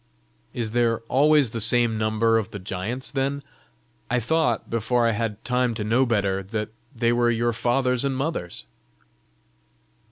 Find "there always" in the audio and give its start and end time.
0.71-1.51